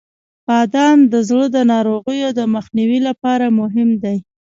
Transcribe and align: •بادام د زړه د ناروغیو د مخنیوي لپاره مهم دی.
•بادام 0.47 0.97
د 1.11 1.13
زړه 1.29 1.45
د 1.55 1.57
ناروغیو 1.73 2.29
د 2.39 2.41
مخنیوي 2.55 2.99
لپاره 3.07 3.45
مهم 3.59 3.89
دی. 4.03 4.17